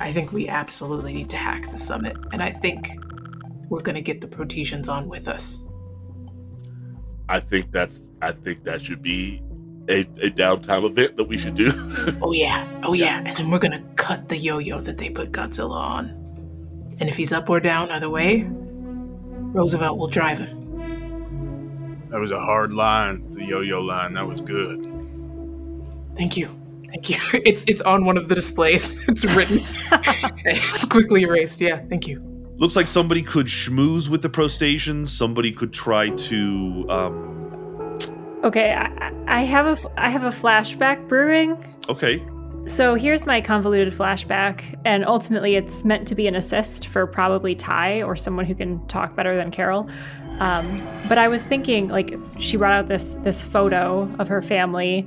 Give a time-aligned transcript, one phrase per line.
[0.00, 2.88] I think we absolutely need to hack the summit, and I think
[3.68, 5.66] we're gonna get the Protesians on with us.
[7.28, 9.42] I think that's I think that should be
[9.88, 11.70] a, a downtime event that we should do.
[12.22, 15.76] oh yeah, oh yeah, and then we're gonna cut the yo-yo that they put Godzilla
[15.76, 16.10] on.
[17.00, 20.58] And if he's up or down either way, Roosevelt will drive him.
[22.10, 24.14] That was a hard line, the yo-yo line.
[24.14, 24.84] That was good.
[26.16, 26.57] Thank you.
[26.90, 27.16] Thank you.
[27.44, 28.90] It's it's on one of the displays.
[29.08, 29.60] It's written.
[30.44, 31.60] it's quickly erased.
[31.60, 32.22] Yeah, thank you.
[32.56, 35.12] Looks like somebody could schmooze with the prostations.
[35.16, 36.86] Somebody could try to.
[36.88, 37.34] Um,
[38.44, 41.56] Okay, I, I have a I have a flashback brewing.
[41.88, 42.24] okay.
[42.66, 47.54] So here's my convoluted flashback, and ultimately it's meant to be an assist for probably
[47.54, 49.88] Ty or someone who can talk better than Carol.
[50.38, 55.06] Um, but I was thinking, like, she brought out this this photo of her family,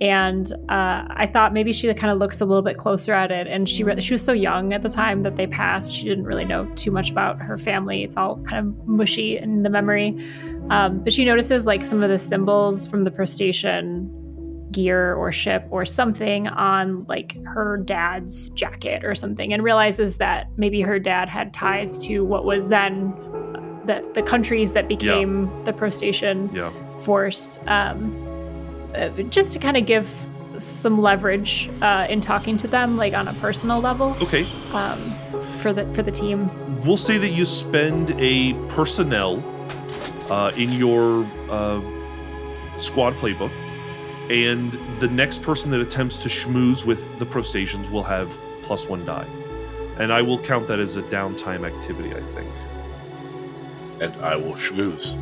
[0.00, 3.46] and uh, I thought maybe she kind of looks a little bit closer at it.
[3.46, 6.24] And she re- she was so young at the time that they passed; she didn't
[6.24, 8.04] really know too much about her family.
[8.04, 10.16] It's all kind of mushy in the memory.
[10.70, 14.14] Um, but she notices like some of the symbols from the Prostation
[14.70, 20.46] gear or ship or something on like her dad's jacket or something and realizes that
[20.58, 23.10] maybe her dad had ties to what was then
[23.86, 26.70] the, the countries that became the Prostation Yeah.
[26.98, 28.12] force um,
[28.94, 30.08] uh, just to kind of give
[30.56, 34.44] some leverage uh, in talking to them like on a personal level Okay.
[34.72, 35.14] um,
[35.60, 36.50] for the for the team
[36.84, 39.42] We'll say that you spend a personnel
[40.30, 41.80] uh, in your uh,
[42.76, 43.50] squad playbook,
[44.30, 48.30] and the next person that attempts to schmooze with the pro stations will have
[48.62, 49.26] plus one die.
[49.98, 52.48] And I will count that as a downtime activity, I think.
[54.00, 55.16] and I will schmooze.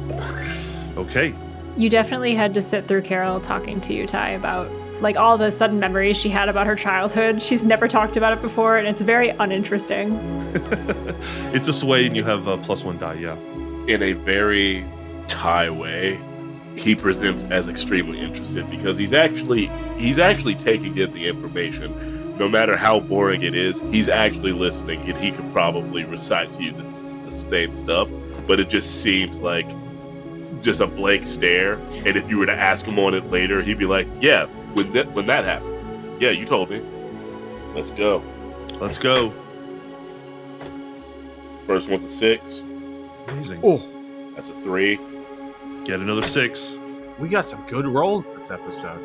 [0.99, 1.35] Okay.
[1.77, 4.71] You definitely had to sit through Carol talking to you, Ty, about
[5.03, 7.43] like all the sudden memories she had about her childhood.
[7.43, 10.19] She's never talked about it before, and it's very uninteresting.
[11.53, 13.37] it's a sway, and you have uh, plus one die, yeah.
[13.87, 14.85] in a very
[15.29, 16.19] Ty way,
[16.77, 19.67] he presents as extremely interested because he's actually
[19.99, 22.37] he's actually taking in the information.
[22.39, 26.63] No matter how boring it is, he's actually listening, and he could probably recite to
[26.63, 26.83] you the,
[27.25, 28.09] the same stuff.
[28.47, 29.67] But it just seems like
[30.63, 31.75] just a blank stare.
[31.75, 34.93] And if you were to ask him on it later, he'd be like, "Yeah, when
[34.93, 36.81] that when that happened, yeah, you told me.
[37.75, 38.23] Let's go."
[38.81, 39.33] Let's go.
[41.67, 42.61] First one's a six.
[43.29, 43.61] Amazing.
[43.65, 43.83] Oh,
[44.35, 44.99] That's a three.
[45.85, 46.77] Get another six.
[47.19, 49.01] we got some good rolls this episode.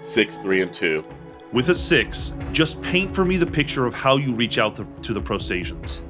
[0.00, 1.04] Six, three, and two.
[1.52, 4.86] With a six, just paint for me the picture of how you reach out to,
[5.02, 6.02] to the pro stations.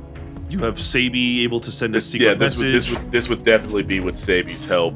[0.50, 3.28] You have Cebi able to send a This, secret yeah, this would, this would this
[3.28, 4.94] would definitely be with Cebi's help,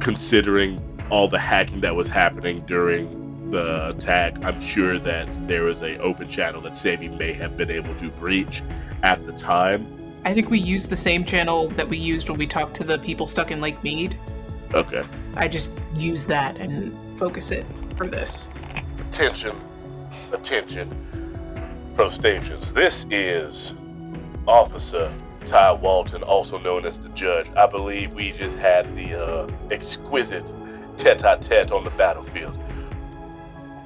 [0.00, 4.44] considering all the hacking that was happening during the attack.
[4.44, 8.10] I'm sure that there is a open channel that Cebi may have been able to
[8.10, 8.62] breach
[9.04, 9.86] at the time.
[10.24, 12.98] I think we used the same channel that we used when we talked to the
[12.98, 14.18] people stuck in Lake Mead.
[14.74, 15.02] Okay.
[15.36, 17.64] I just use that and focus it
[17.96, 18.48] for this.
[18.98, 19.56] Attention,
[20.32, 22.72] attention, pro stations.
[22.72, 23.72] This is
[24.50, 25.12] Officer
[25.46, 27.48] Ty Walters, also known as the Judge.
[27.56, 30.52] I believe we just had the uh, exquisite
[30.96, 32.56] tete-a-tete on the battlefield,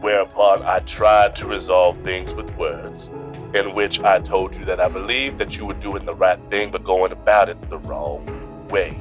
[0.00, 3.10] whereupon I tried to resolve things with words,
[3.52, 6.70] in which I told you that I believed that you were doing the right thing,
[6.70, 8.98] but going about it the wrong way.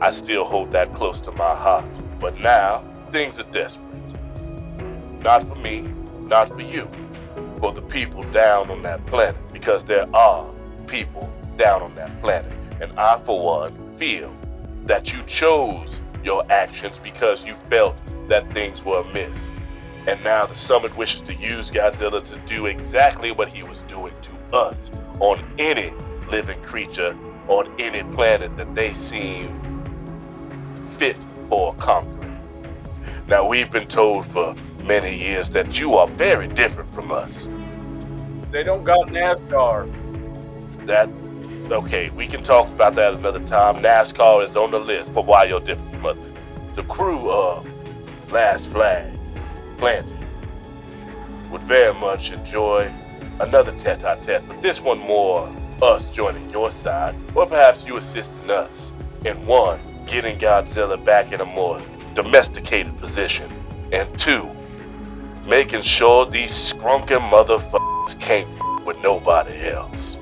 [0.00, 1.84] I still hold that close to my heart,
[2.20, 3.84] but now things are desperate.
[5.22, 6.88] Not for me, not for you,
[7.58, 10.50] for the people down on that planet, because there are
[10.86, 12.50] people down on that planet.
[12.80, 14.34] And I, for one, feel
[14.86, 17.94] that you chose your actions because you felt
[18.28, 19.50] that things were amiss.
[20.06, 24.14] And now the summit wishes to use Godzilla to do exactly what he was doing
[24.22, 24.90] to us
[25.20, 25.92] on any
[26.30, 27.14] living creature
[27.46, 29.60] on any planet that they seem
[30.96, 31.16] fit
[31.50, 32.40] for conquering.
[33.26, 34.54] Now, we've been told for
[34.84, 37.46] many years that you are very different from us.
[38.50, 39.88] They don't got NASCAR.
[40.86, 41.08] That,
[41.70, 43.76] okay, we can talk about that another time.
[43.76, 46.18] NASCAR is on the list for why you're different from us.
[46.74, 47.64] The crew of
[48.32, 49.12] Last Flag
[49.78, 50.16] Planted
[51.50, 52.92] would very much enjoy
[53.38, 55.48] another tete a tete, but this one more
[55.80, 58.92] us joining your side, or perhaps you assisting us
[59.24, 61.80] in one, getting Godzilla back in a more
[62.14, 63.50] domesticated position,
[63.92, 64.48] and two,
[65.46, 70.16] making sure these scrunking motherfuckers can't f- with nobody else.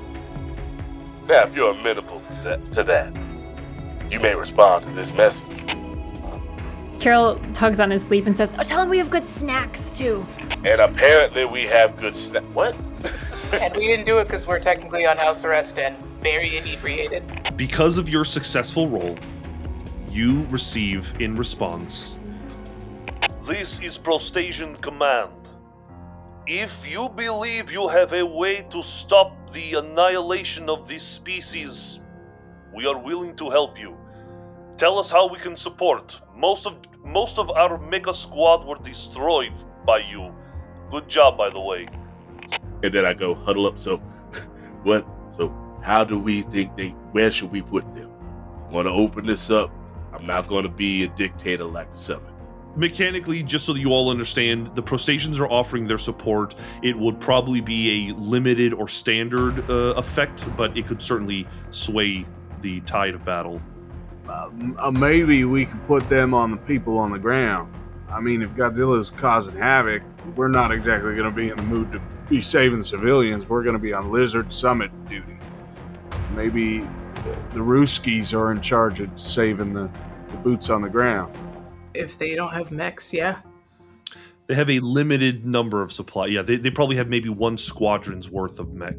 [1.27, 3.13] Now, if you're amenable to that, to that,
[4.11, 5.45] you may respond to this message.
[6.99, 10.25] Carol tugs on his sleeve and says, "Oh, tell him we have good snacks too."
[10.65, 12.75] And apparently we have good sna- What?
[13.53, 17.23] and we didn't do it because we're technically on house arrest and very inebriated.
[17.55, 19.17] Because of your successful roll,
[20.09, 22.17] you receive in response
[23.43, 25.29] This is Prostasian Command.
[26.51, 31.99] If you believe you have a way to stop the annihilation of this species,
[32.73, 33.95] we are willing to help you.
[34.75, 36.19] Tell us how we can support.
[36.35, 39.53] Most of most of our mecha squad were destroyed
[39.85, 40.33] by you.
[40.89, 41.87] Good job, by the way.
[42.81, 43.77] And then I go huddle up.
[43.79, 43.97] So,
[44.81, 45.05] what?
[45.29, 45.53] So,
[45.83, 46.95] how do we think they?
[47.11, 48.09] Where should we put them?
[48.71, 49.69] Want to open this up?
[50.11, 52.28] I'm not to be a dictator like the summit.
[52.75, 56.55] Mechanically, just so that you all understand, the prostations are offering their support.
[56.83, 62.25] It would probably be a limited or standard uh, effect, but it could certainly sway
[62.61, 63.61] the tide of battle.
[64.27, 67.73] Uh, uh, maybe we could put them on the people on the ground.
[68.09, 70.03] I mean, if Godzilla's causing havoc,
[70.35, 73.47] we're not exactly going to be in the mood to be saving civilians.
[73.47, 75.37] We're going to be on Lizard Summit duty.
[76.35, 76.79] Maybe
[77.53, 79.89] the Ruskies are in charge of saving the,
[80.29, 81.35] the boots on the ground.
[81.99, 83.41] If they don't have mechs, yeah.
[84.47, 86.27] They have a limited number of supply.
[86.27, 88.97] Yeah, they, they probably have maybe one squadron's worth of mech.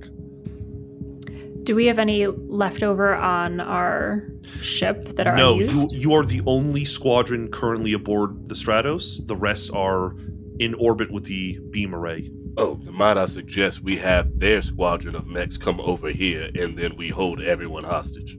[1.64, 4.28] Do we have any leftover on our
[4.62, 5.94] ship that are no, you, unused?
[5.94, 9.26] you are the only squadron currently aboard the Stratos.
[9.26, 10.14] The rest are
[10.58, 12.30] in orbit with the beam array.
[12.56, 16.96] Oh, might I suggest we have their squadron of mechs come over here, and then
[16.96, 18.34] we hold everyone hostage.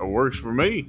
[0.00, 0.86] It works for me.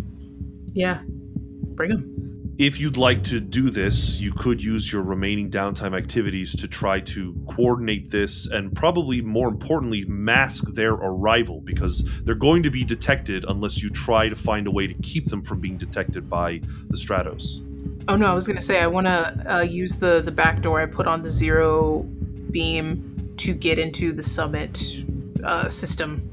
[0.73, 1.01] Yeah.
[1.05, 2.16] Bring them.
[2.57, 6.99] If you'd like to do this, you could use your remaining downtime activities to try
[7.01, 12.83] to coordinate this and probably more importantly, mask their arrival because they're going to be
[12.83, 16.59] detected unless you try to find a way to keep them from being detected by
[16.89, 17.63] the Stratos.
[18.07, 20.81] Oh no, I was gonna say I want to uh, use the the back door
[20.81, 22.03] I put on the zero
[22.49, 25.03] beam to get into the summit
[25.43, 26.27] uh, system,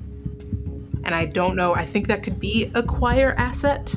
[1.04, 1.74] and I don't know.
[1.74, 3.94] I think that could be acquire asset.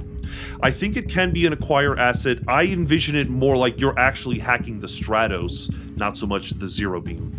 [0.61, 2.39] I think it can be an acquire asset.
[2.47, 7.01] I envision it more like you're actually hacking the Stratos, not so much the zero
[7.01, 7.33] beam.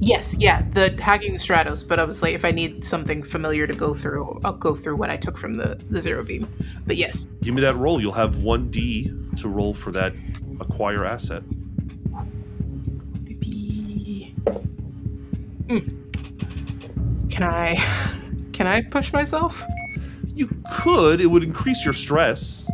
[0.00, 1.86] Yes, yeah, the hacking the Stratos.
[1.86, 4.96] But I was like, if I need something familiar to go through, I'll go through
[4.96, 6.48] what I took from the the zero beam.
[6.86, 8.00] But yes, Give me that roll.
[8.00, 10.12] You'll have 1d to roll for that
[10.60, 11.42] acquire asset.
[15.68, 17.30] Mm.
[17.30, 17.74] Can I
[18.52, 19.64] can I push myself?
[20.38, 21.20] You could.
[21.20, 22.70] It would increase your stress.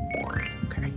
[0.67, 0.93] Okay.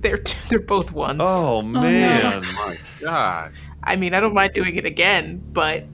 [0.00, 1.20] They're t- they're both ones.
[1.24, 2.42] Oh man.
[2.54, 3.52] My God.
[3.82, 5.84] I mean, I don't mind doing it again, but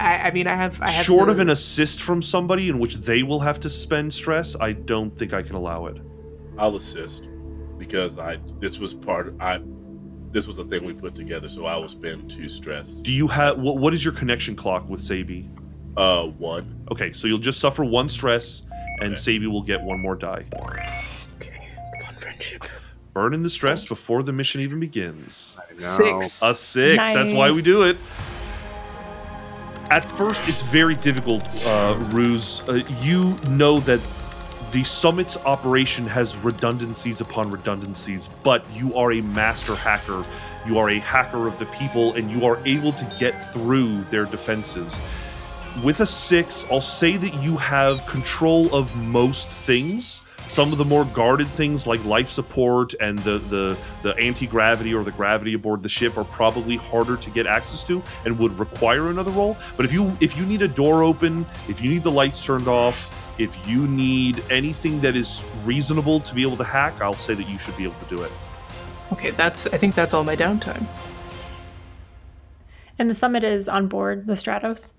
[0.00, 2.80] I, I mean, I have I have Short the- of an assist from somebody in
[2.80, 5.96] which they will have to spend stress, I don't think I can allow it.
[6.58, 7.28] I'll assist
[7.78, 9.60] because I this was part of, I
[10.32, 12.88] this was a thing we put together, so I will spend two stress.
[12.88, 15.48] Do you have what, what is your connection clock with Cebi?
[15.96, 16.79] Uh, one.
[16.90, 18.62] Okay, so you'll just suffer one stress
[19.00, 19.38] and Okay.
[19.38, 20.44] Cebi will get one more die.
[21.36, 22.64] Okay, come on, friendship.
[23.14, 25.56] Burn in the stress before the mission even begins.
[25.76, 26.42] Six.
[26.42, 27.02] A six.
[27.12, 27.96] That's why we do it.
[29.90, 32.68] At first, it's very difficult, uh, Ruse.
[32.68, 34.00] Uh, you know that
[34.70, 40.24] the summit's operation has redundancies upon redundancies, but you are a master hacker.
[40.64, 44.26] You are a hacker of the people, and you are able to get through their
[44.26, 45.00] defenses.
[45.84, 50.20] With a six, I'll say that you have control of most things.
[50.46, 55.04] Some of the more guarded things like life support and the the, the anti-gravity or
[55.04, 59.08] the gravity aboard the ship are probably harder to get access to and would require
[59.08, 59.56] another roll.
[59.76, 62.68] But if you if you need a door open, if you need the lights turned
[62.68, 67.32] off, if you need anything that is reasonable to be able to hack, I'll say
[67.34, 68.32] that you should be able to do it.
[69.12, 70.84] Okay, that's I think that's all my downtime.
[72.98, 74.92] And the summit is on board the Stratos.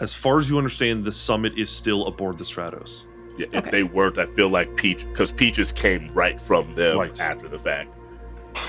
[0.00, 3.02] As far as you understand, the summit is still aboard the Stratos.
[3.38, 3.70] Yeah, if Okay.
[3.70, 7.18] they weren't, I feel like Peach because Peaches came right from them Right.
[7.20, 7.90] after the fact.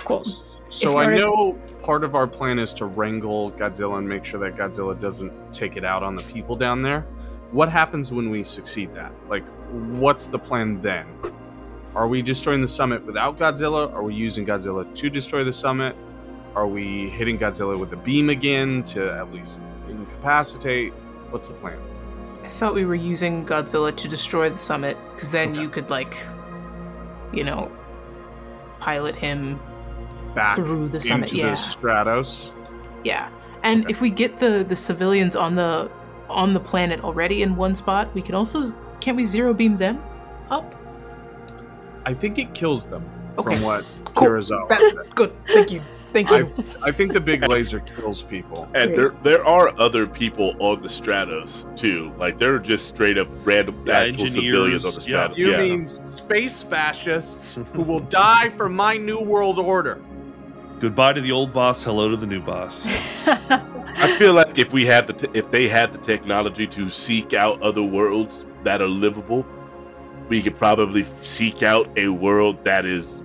[0.06, 0.26] Cool.
[0.70, 4.58] So I know part of our plan is to wrangle Godzilla and make sure that
[4.58, 7.06] Godzilla doesn't take it out on the people down there.
[7.52, 9.12] What happens when we succeed that?
[9.30, 11.06] Like, what's the plan then?
[11.96, 13.94] Are we destroying the summit without Godzilla?
[13.94, 15.96] Are we using Godzilla to destroy the summit?
[16.56, 20.94] Are we hitting Godzilla with a beam again to at least incapacitate?
[21.30, 21.78] What's the plan?
[22.44, 25.62] I thought we were using Godzilla to destroy the summit, because then Okay.
[25.62, 26.16] you could like,
[27.34, 27.70] you know,
[28.80, 29.60] pilot him
[30.34, 31.32] Back through the summit.
[31.34, 32.52] into Yeah, the Stratos.
[33.04, 33.28] yeah.
[33.64, 33.92] And Okay.
[33.92, 35.90] if we get the the civilians on the
[36.30, 40.02] on the planet already in one spot, we can also can't we zero beam them
[40.50, 40.74] up?
[42.06, 43.04] I think it kills them.
[43.38, 43.56] Okay.
[43.56, 44.42] From what Cool.
[44.70, 45.32] That's good.
[45.48, 45.82] Thank you.
[46.10, 46.52] Thank you.
[46.82, 48.70] I think the big laser kills people.
[48.74, 52.12] And there there are other people on the Stratos too.
[52.18, 55.28] Like they're just straight up random Yeah, actual engineers, civilians on the yeah.
[55.28, 55.38] Stratos.
[55.38, 55.62] You yeah.
[55.62, 60.02] mean space fascists who will die for my new world order?
[60.80, 61.84] Goodbye to the old boss.
[61.84, 62.86] Hello to the new boss.
[63.28, 67.34] I feel like if we had the t- if they had the technology to seek
[67.34, 69.46] out other worlds that are livable,
[70.30, 73.24] we could probably seek out a world that is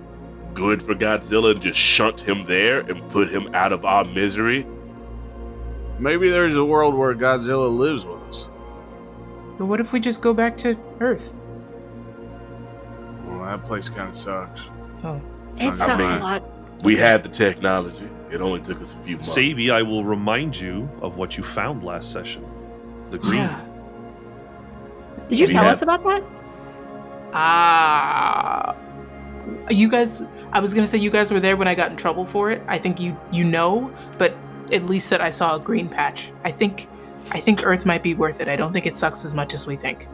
[0.53, 4.65] good for Godzilla and just shunt him there and put him out of our misery.
[5.99, 8.49] Maybe there's a world where Godzilla lives with us.
[9.57, 11.33] But what if we just go back to Earth?
[13.27, 14.69] Well, that place kind of sucks.
[15.03, 15.21] Oh,
[15.59, 16.43] it sucks a lot.
[16.83, 18.09] We had the technology.
[18.31, 19.33] It only took us a few months.
[19.35, 22.43] Cebi, I will remind you of what you found last session.
[23.11, 23.35] The green.
[23.35, 23.61] Yeah.
[25.29, 26.23] Did you We tell had- us about that?
[27.33, 28.75] Ah.
[29.69, 31.97] You guys I was going to say you guys were there when I got in
[31.97, 32.61] trouble for it.
[32.67, 34.35] I think you you know, but
[34.71, 36.31] at least that I saw a green patch.
[36.43, 36.87] I think
[37.31, 38.47] I think Earth might be worth it.
[38.47, 40.07] I don't think it sucks as much as we think.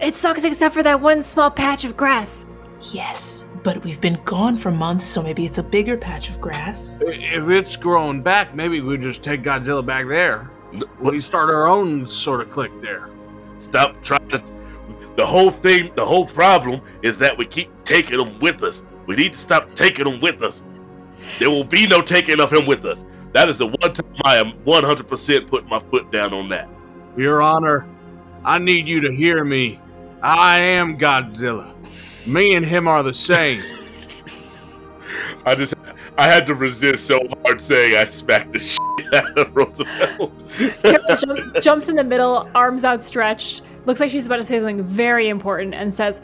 [0.00, 2.44] It sucks except for that one small patch of grass.
[2.90, 6.98] Yes, but we've been gone for months, so maybe it's a bigger patch of grass.
[7.00, 10.50] If it's growing back, maybe we just take Godzilla back there.
[11.00, 13.08] We start our own sort of clique there.
[13.58, 14.42] Stop trying to.
[15.16, 18.82] The whole thing, the whole problem is that we keep taking him with us.
[19.06, 20.64] We need to stop taking him with us.
[21.38, 23.04] There will be no taking of him with us.
[23.32, 26.68] That is the one time I am 100% putting my foot down on that.
[27.16, 27.86] Your Honor,
[28.44, 29.80] I need you to hear me.
[30.22, 31.74] I am Godzilla.
[32.26, 33.62] Me and him are the same.
[35.46, 35.74] I just,
[36.16, 40.44] I had to resist so hard saying I smacked the shit out of Roosevelt.
[40.82, 45.28] Carol jumps in the middle, arms outstretched, looks like she's about to say something very
[45.28, 46.20] important, and says,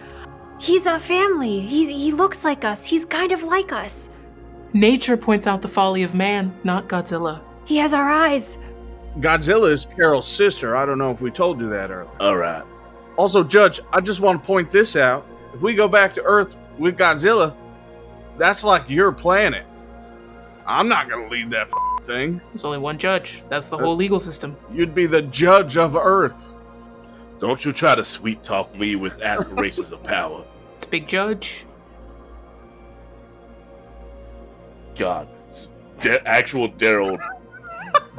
[0.61, 1.61] He's a family.
[1.61, 2.85] He, he looks like us.
[2.85, 4.11] He's kind of like us.
[4.73, 7.41] Nature points out the folly of man, not Godzilla.
[7.65, 8.59] He has our eyes.
[9.21, 10.77] Godzilla is Carol's sister.
[10.77, 12.11] I don't know if we told you that earlier.
[12.21, 12.63] All right.
[13.17, 15.27] Also, Judge, I just want to point this out.
[15.55, 17.55] If we go back to Earth with Godzilla,
[18.37, 19.65] that's like your planet.
[20.67, 22.41] I'm not going to lead that f- thing.
[22.51, 23.43] There's only one judge.
[23.49, 24.57] That's the Uh, whole legal system.
[24.73, 26.53] You'd be the judge of Earth.
[27.41, 30.45] Don't you try to sweet talk me with aspirations of power.
[30.77, 31.65] It's big judge.
[34.97, 35.29] God,
[36.01, 37.19] Da- actual Darryl.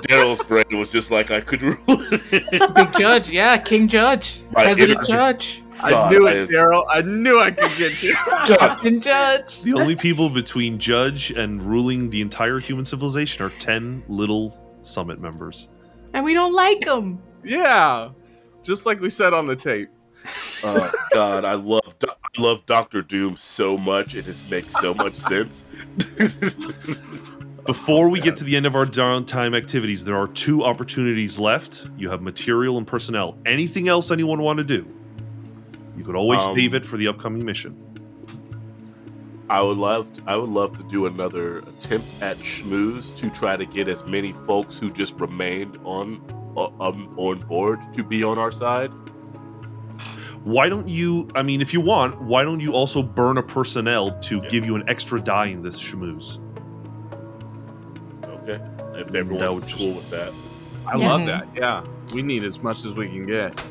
[0.07, 1.77] Darryl's brain was just like I could rule.
[1.87, 3.29] It's big judge.
[3.29, 4.41] Yeah, king judge.
[4.51, 5.61] My President inner- judge.
[5.81, 6.85] I God, knew I- it, Darryl.
[6.89, 8.13] I knew I could get you.
[8.45, 9.61] Captain judge.
[9.61, 15.19] The only people between judge and ruling the entire human civilization are 10 little summit
[15.19, 15.69] members.
[16.13, 17.21] And we don't like them.
[17.43, 18.09] yeah.
[18.69, 19.89] Just like we said on the tape.
[20.63, 24.13] Oh God, I love I love Doctor Doom so much.
[24.13, 25.63] It just makes so much sense.
[27.65, 31.89] Before we get to the end of our downtime activities, there are two opportunities left.
[31.97, 33.39] You have material and personnel.
[33.43, 34.87] Anything else anyone want to do?
[35.97, 37.75] You could always Um, save it for the upcoming mission.
[39.49, 43.65] I would love I would love to do another attempt at schmooze to try to
[43.65, 46.21] get as many folks who just remained on
[46.79, 48.91] um, on board to be on our side.
[50.43, 54.17] Why don't you, I mean, if you want, why don't you also burn a personnel
[54.21, 56.39] to give you an extra die in this schmooze?
[58.25, 58.59] Okay,
[58.97, 60.31] if That everyone's would just- cool with that,
[60.87, 61.09] I Yeah.
[61.09, 61.47] love that.
[61.55, 61.83] Yeah.
[62.13, 63.63] We need as much as we can get.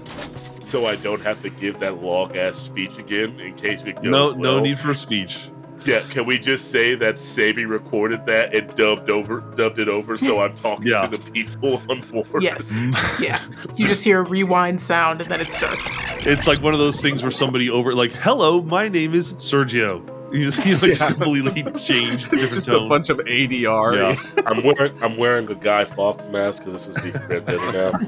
[0.62, 4.04] so I don't have to give that long ass speech again in case it goes
[4.04, 5.48] No, no need for speech.
[5.84, 10.16] Yeah, can we just say that Cebi recorded that and dubbed over, dubbed it over,
[10.16, 11.06] so I'm talking Yeah.
[11.06, 12.42] to the people on board?
[12.42, 12.74] Yes.
[13.20, 13.40] Yeah.
[13.76, 15.88] You just hear a rewind sound and then it starts.
[16.26, 20.02] It's like one of those things where somebody over, like, "Hello, my name is Sergio."
[20.30, 21.12] You just, you know, just Yeah.
[21.12, 22.84] completely change different It's just tone.
[22.84, 23.96] a bunch of ADR.
[23.96, 24.42] Yeah.
[24.46, 28.06] I'm wearing I'm wearing a Guy Fawkes mask because this is Beef Vendetta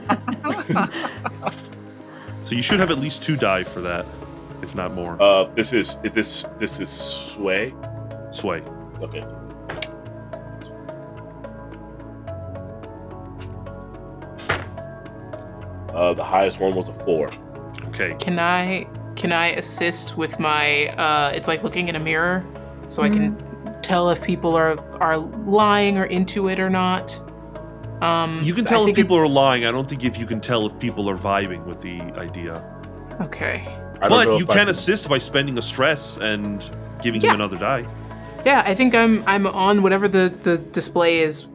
[0.75, 0.87] now.
[2.45, 4.05] So you should have at least two die for that,
[4.63, 5.21] if not more.
[5.21, 7.75] Uh, this is this this is Sway.
[8.31, 8.63] Sway.
[9.01, 9.25] Okay.
[15.95, 17.31] Uh, the highest one was a four.
[17.89, 18.15] Okay.
[18.19, 18.87] Can I
[19.17, 22.45] can I assist with my uh it's like looking in a mirror
[22.89, 23.37] so I can
[23.83, 27.21] tell if people are are lying or into it or not.
[28.03, 29.67] Um You can I tell if think people are lying.
[29.67, 32.65] I don't think if you can tell if people are vibing with the idea.
[33.21, 33.80] Okay.
[34.01, 36.69] I don't know But you if I can assist by spending a stress and
[37.03, 37.31] giving Yeah.
[37.31, 37.85] him another die.
[38.47, 41.47] Yeah, I think I'm I'm on whatever the the display is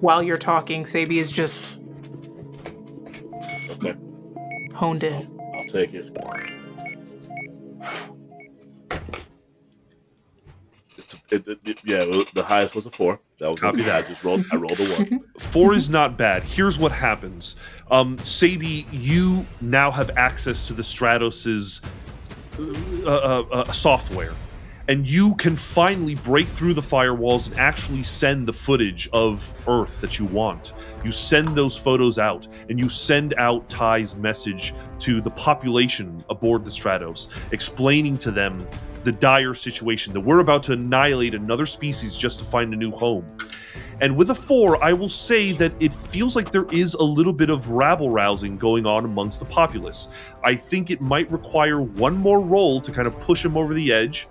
[0.00, 0.84] while you're talking.
[0.84, 1.78] Cebi is just
[3.72, 3.94] Okay,
[4.74, 5.28] honed in.
[5.54, 6.16] I'll take it.
[11.30, 11.98] It, it- it- yeah,
[12.34, 13.20] the highest was a four.
[13.42, 14.04] That was Copy that.
[14.04, 14.44] I just rolled.
[14.52, 15.20] I rolled a one.
[15.38, 16.44] Four is not bad.
[16.44, 17.56] Here's what happens.
[17.90, 21.80] Um, Cebi, you now have access to the Stratos's
[22.56, 22.62] uh,
[23.04, 24.32] uh, uh, software,
[24.88, 30.00] and you can finally break through the firewalls and actually send the footage of Earth
[30.00, 30.72] that you want.
[31.04, 36.64] You send those photos out, and you send out Ty's message to the population aboard
[36.64, 38.66] the Stratos, explaining to them
[39.04, 42.92] the dire situation that we're about to annihilate another species just to find a new
[42.92, 43.24] home.
[44.00, 47.32] And with a four, I will say that it feels like there is a little
[47.32, 50.08] bit of rabble rousing going on amongst the populace.
[50.42, 53.92] I think it might require one more roll to kind of push him over the
[53.92, 54.26] edge,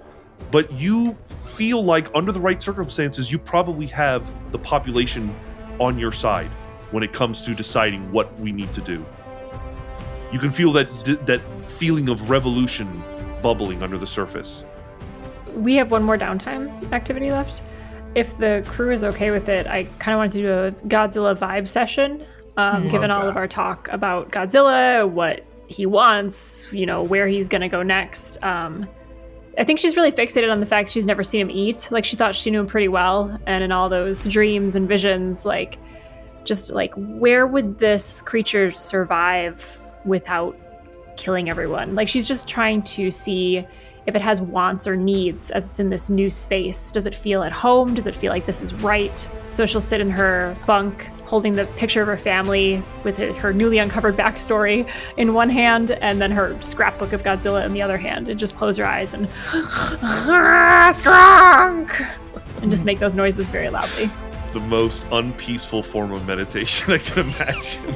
[0.49, 1.17] but you
[1.55, 5.35] feel like, under the right circumstances, you probably have the population
[5.79, 6.49] on your side
[6.91, 9.05] when it comes to deciding what we need to do.
[10.31, 10.87] You can feel that
[11.25, 13.03] that feeling of revolution
[13.41, 14.65] bubbling under the surface.
[15.53, 17.61] We have one more downtime activity left.
[18.15, 21.35] If the crew is okay with it, I kind of want to do a Godzilla
[21.35, 22.25] vibe session.
[22.57, 27.47] Um, given all of our talk about Godzilla, what he wants, you know, where he's
[27.47, 28.41] gonna go next.
[28.43, 28.87] Um,
[29.57, 31.89] I think she's really fixated on the fact she's never seen him eat.
[31.91, 35.45] Like she thought she knew him pretty well, and in all those dreams and visions,
[35.45, 35.77] like
[36.43, 40.57] just like where would this creature survive without
[41.17, 41.95] killing everyone?
[41.95, 43.65] Like she's just trying to see
[44.07, 46.91] if it has wants or needs as it's in this new space.
[46.91, 47.93] Does it feel at home?
[47.93, 49.29] Does it feel like this is right?
[49.49, 53.77] So she'll sit in her bunk holding the picture of her family with her newly
[53.77, 54.85] uncovered backstory
[55.15, 58.57] in one hand and then her scrapbook of Godzilla in the other hand and just
[58.57, 59.29] close her eyes and
[60.91, 62.05] skronk
[62.61, 64.11] and just make those noises very loudly.
[64.51, 67.95] The most unpeaceful form of meditation I can imagine.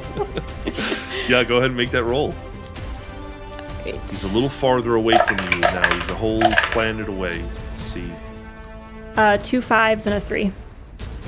[1.28, 2.34] yeah, go ahead and make that roll.
[3.84, 5.94] He's a little farther away from you now.
[5.94, 6.40] He's a whole
[6.72, 7.44] planet away.
[7.72, 8.10] Let's see.
[9.14, 10.52] Uh, two fives and a three.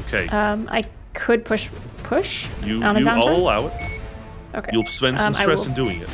[0.06, 0.84] Okay, Um, I
[1.18, 1.68] could push
[2.04, 3.08] push you, on a you.
[3.08, 3.72] I'll allow it.
[4.54, 4.70] okay.
[4.72, 6.08] You'll spend some Um, stress in doing it.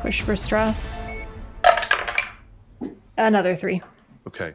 [0.00, 1.02] push for stress.
[3.16, 3.82] Another three.
[4.28, 4.54] Okay.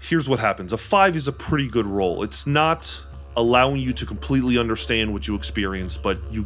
[0.00, 0.72] Here's what happens.
[0.72, 2.22] A five is a pretty good roll.
[2.24, 3.04] It's not
[3.36, 6.44] allowing you to completely understand what you experience, but you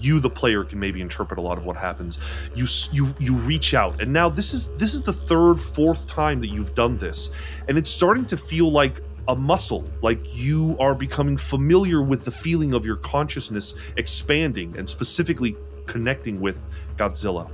[0.00, 2.18] you the player can maybe interpret a lot of what happens.
[2.54, 6.40] You you you reach out, and now this is this is the third, fourth time
[6.42, 7.30] that you've done this,
[7.66, 12.30] and it's starting to feel like a muscle, like you are becoming familiar with the
[12.30, 15.54] feeling of your consciousness expanding and specifically
[15.86, 16.60] connecting with
[16.96, 17.50] Godzilla.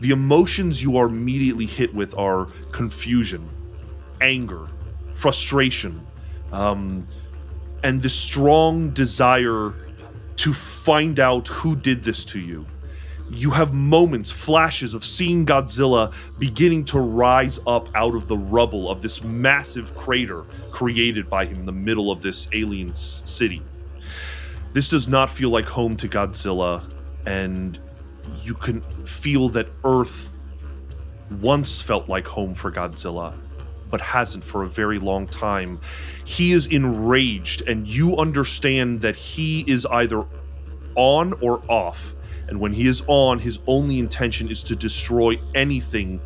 [0.00, 3.48] The emotions you are immediately hit with are confusion,
[4.20, 4.68] anger,
[5.12, 6.06] frustration,
[6.52, 7.06] um,
[7.82, 9.74] and the strong desire
[10.36, 12.64] to find out who did this to you.
[13.28, 18.88] You have moments, flashes of seeing Godzilla beginning to rise up out of the rubble
[18.88, 23.62] of this massive crater created by him in the middle of this alien s- city.
[24.72, 26.82] This does not feel like home to Godzilla,
[27.26, 27.78] and
[28.42, 30.32] you can feel that Earth
[31.40, 33.34] once felt like home for Godzilla,
[33.90, 35.80] but hasn't for a very long time.
[36.24, 40.24] He is enraged, and you understand that he is either
[40.94, 42.14] on or off.
[42.48, 46.20] And when he is on, his only intention is to destroy anything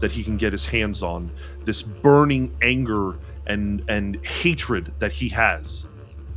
[0.00, 1.30] that he can get his hands on.
[1.64, 5.86] This burning anger and and hatred that he has.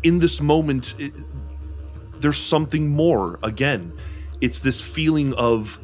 [0.04, 1.14] In this moment, it,
[2.20, 3.40] there's something more.
[3.44, 3.94] Again,
[4.42, 5.80] it's this feeling of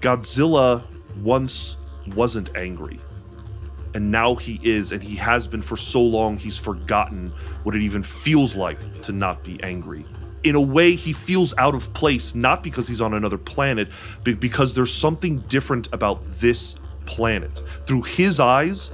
[0.00, 0.84] Godzilla
[1.22, 1.76] once
[2.14, 3.00] wasn't angry.
[3.94, 7.82] And now he is, and he has been for so long, he's forgotten what it
[7.82, 10.04] even feels like to not be angry.
[10.44, 13.88] In a way, he feels out of place, not because he's on another planet,
[14.24, 16.76] but because there's something different about this
[17.06, 17.62] planet.
[17.86, 18.92] Through his eyes,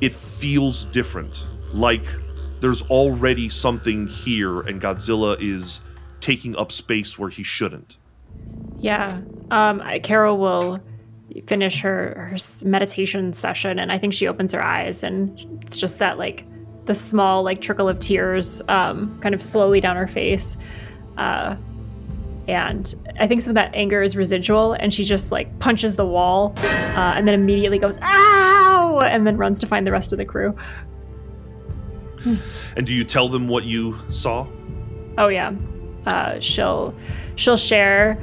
[0.00, 1.46] it feels different.
[1.72, 2.04] Like
[2.60, 5.80] there's already something here, and Godzilla is
[6.20, 7.96] taking up space where he shouldn't.
[8.78, 9.20] Yeah.
[9.50, 10.80] Um, Carol will
[11.46, 15.98] finish her, her meditation session, and I think she opens her eyes, and it's just
[15.98, 16.44] that like
[16.88, 20.56] the small like trickle of tears, um, kind of slowly down her face.
[21.16, 21.54] Uh,
[22.48, 26.06] and I think some of that anger is residual, and she just like punches the
[26.06, 30.18] wall, uh, and then immediately goes "ow," and then runs to find the rest of
[30.18, 30.56] the crew.
[32.74, 34.46] And do you tell them what you saw?
[35.18, 35.52] Oh yeah,
[36.06, 36.94] uh, she'll
[37.36, 38.14] she'll share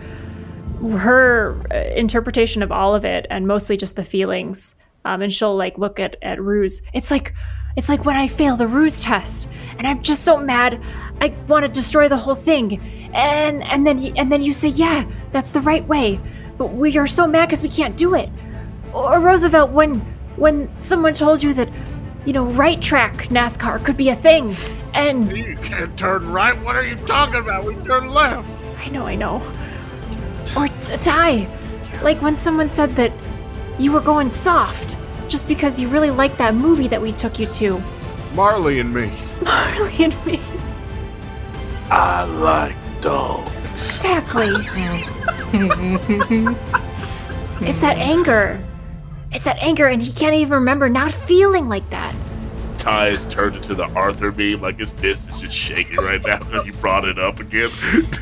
[0.98, 4.76] her uh, interpretation of all of it, and mostly just the feelings.
[5.06, 6.82] Um, and she'll like look at at Ruse.
[6.94, 7.32] It's like
[7.76, 10.82] it's like when I fail the Ruse test, and I'm just so mad.
[11.22, 12.82] I want to destroy the whole thing,
[13.14, 16.20] and and then and then you say, yeah, that's the right way,
[16.58, 18.30] but we are so mad because we can't do it.
[18.94, 20.00] Or Roosevelt, when
[20.36, 21.70] when someone told you that,
[22.26, 24.56] you know, right track NASCAR could be a thing.
[24.94, 26.58] And You can't turn right.
[26.64, 27.66] What are you talking about?
[27.66, 28.48] We turn left.
[28.80, 29.42] I know, I know.
[30.56, 31.48] Or a Ty.
[32.02, 33.12] Like when someone said that
[33.80, 34.98] you were going soft
[35.30, 37.82] just because you really liked that movie that we took you to.
[38.34, 39.12] Marley and me.
[39.44, 40.40] Marley and me.
[41.90, 43.52] I like dogs.
[43.72, 44.48] Exactly.
[47.62, 48.60] it's that anger.
[49.32, 52.16] It's that anger, and he can't even remember not feeling like that.
[52.78, 56.40] Ty is turned into the Arthur meme, like his fist is just shaking right now
[56.40, 57.72] because you brought it up again.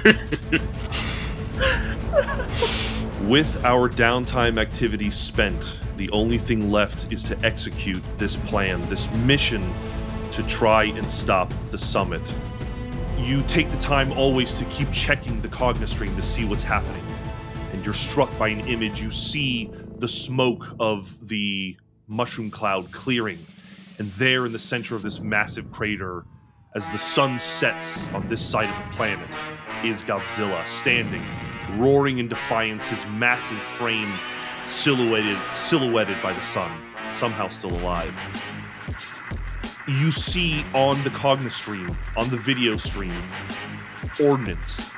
[3.29, 9.09] With our downtime activities spent, the only thing left is to execute this plan, this
[9.19, 9.73] mission
[10.31, 12.21] to try and stop the summit.
[13.17, 17.05] You take the time always to keep checking the Cognistream to see what's happening.
[17.71, 19.01] And you're struck by an image.
[19.01, 21.77] You see the smoke of the
[22.09, 23.39] mushroom cloud clearing.
[23.97, 26.25] And there in the center of this massive crater,
[26.75, 29.29] as the sun sets on this side of the planet,
[29.85, 31.23] is Godzilla standing,
[31.77, 34.11] roaring in defiance, his massive frame
[34.65, 36.71] silhouetted silhouetted by the sun,
[37.13, 38.13] somehow still alive.
[39.87, 43.23] You see on the Cognistream, on the video stream,
[44.21, 44.89] ordnance,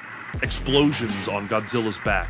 [0.44, 2.30] explosions on Godzilla's back.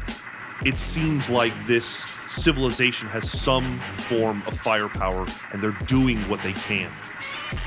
[0.63, 6.53] It seems like this civilization has some form of firepower and they're doing what they
[6.53, 6.91] can.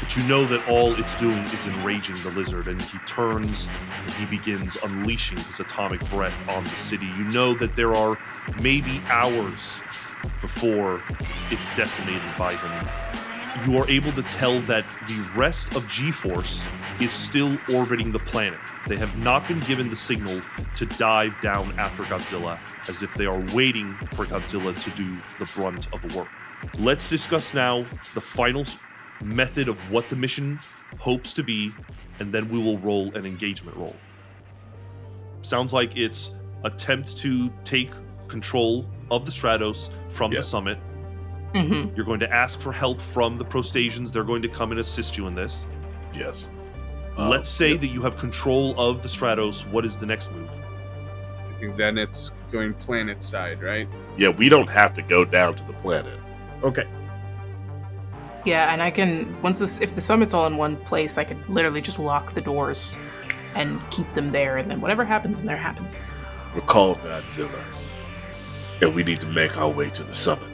[0.01, 3.69] But you know that all it's doing is enraging the lizard, and he turns
[4.05, 7.07] and he begins unleashing his atomic breath on the city.
[7.17, 8.19] You know that there are
[8.61, 9.81] maybe hours
[10.41, 11.03] before
[11.51, 12.89] it's decimated by him.
[13.67, 16.63] You are able to tell that the rest of G Force
[17.01, 18.59] is still orbiting the planet.
[18.87, 20.41] They have not been given the signal
[20.77, 22.59] to dive down after Godzilla,
[22.89, 26.29] as if they are waiting for Godzilla to do the brunt of the work.
[26.79, 27.85] Let's discuss now
[28.15, 28.65] the final
[29.23, 30.61] method of what the mission
[30.99, 31.73] hopes to be,
[32.21, 33.97] and then we will roll an engagement roll.
[35.43, 36.33] Sounds like it's
[36.65, 37.91] attempt to take
[38.29, 40.79] control of the Stratos from the summit.
[41.55, 44.13] Hmm You're going to ask for help from the Prostasians.
[44.13, 45.65] They're going to come and assist you in this.
[46.15, 46.49] yes.
[47.17, 47.81] Uh, Let's say yep.
[47.81, 49.69] that you have control of the Stratos.
[49.71, 50.49] What is the next move?
[50.51, 53.89] I think then it's going planet side, right?
[54.17, 56.19] Yeah, we don't have to go down to the planet.
[56.63, 56.87] Okay.
[58.45, 61.49] Yeah, and I can once this if the summit's all in one place, I could
[61.49, 62.97] literally just lock the doors
[63.57, 65.99] and keep them there, and then whatever happens in there happens.
[66.55, 67.63] Recall Godzilla.
[68.81, 70.48] And we need to make our way to the summit.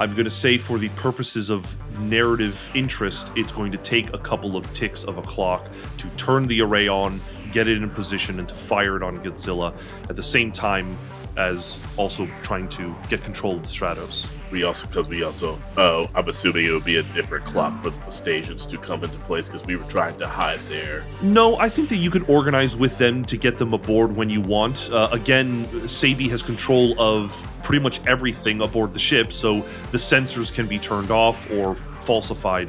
[0.00, 4.18] I'm going to say, for the purposes of narrative interest, it's going to take a
[4.18, 7.20] couple of ticks of a clock to turn the array on,
[7.52, 9.76] get it in position, and to fire it on Godzilla.
[10.08, 10.96] At the same time
[11.36, 14.28] as also trying to get control of the Stratos.
[14.50, 17.90] We also, because we also, oh, I'm assuming it would be a different clock for
[17.90, 21.04] the stations to come into place because we were trying to hide there.
[21.22, 24.40] No, I think that you could organize with them to get them aboard when you
[24.40, 24.90] want.
[24.90, 27.30] Uh, again, Cebi has control of
[27.62, 29.60] pretty much everything aboard the ship, so
[29.92, 32.68] the sensors can be turned off or falsified.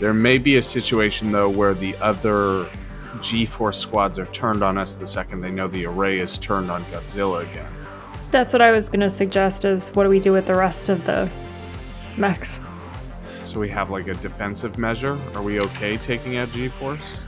[0.00, 2.66] There may be a situation though where the other
[3.20, 6.82] G-force squads are turned on us the second they know the array is turned on
[6.84, 7.70] Godzilla again.
[8.30, 10.88] That's what I was going to suggest is what do we do with the rest
[10.88, 11.28] of the
[12.16, 12.60] mechs?
[13.44, 15.18] So we have like a defensive measure.
[15.34, 17.18] Are we okay taking out G-force?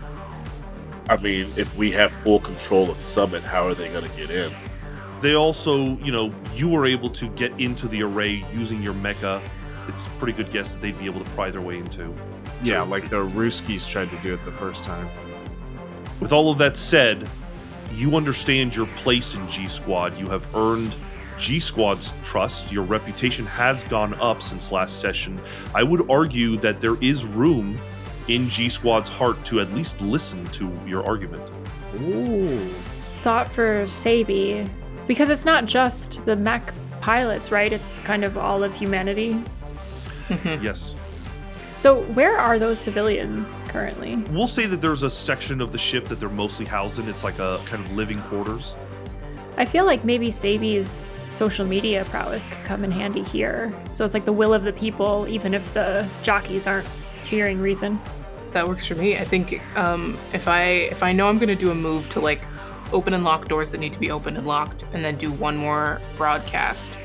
[1.08, 4.30] I mean, if we have full control of Summit, how are they going to get
[4.30, 4.52] in?
[5.20, 9.42] They also, you know, you were able to get into the array using your mecha.
[9.88, 12.14] It's a pretty good guess that they'd be able to pry their way into.
[12.62, 15.08] Yeah, like the Ruskies tried to do it the first time.
[16.22, 17.28] With all of that said,
[17.96, 20.16] you understand your place in G Squad.
[20.16, 20.94] You have earned
[21.36, 22.70] G Squad's trust.
[22.70, 25.40] Your reputation has gone up since last session.
[25.74, 27.76] I would argue that there is room
[28.28, 31.42] in G Squad's heart to at least listen to your argument.
[31.96, 32.68] Ooh.
[33.24, 34.70] Thought for Cebi,
[35.08, 37.72] because it's not just the mech pilots, right?
[37.72, 39.42] It's kind of all of humanity.
[40.44, 40.94] Yes.
[41.82, 44.14] So where are those civilians currently?
[44.30, 47.08] We'll say that there's a section of the ship that they're mostly housed in.
[47.08, 48.76] It's like a kind of living quarters.
[49.56, 53.74] I feel like maybe Cebi's social media prowess could come in handy here.
[53.90, 56.86] So it's like the will of the people, even if the jockeys aren't
[57.24, 58.00] hearing reason.
[58.52, 59.18] That works for me.
[59.18, 62.44] I think um, if I if I know I'm gonna do a move to like
[62.92, 65.56] open and lock doors that need to be opened and locked, and then do one
[65.56, 66.96] more broadcast.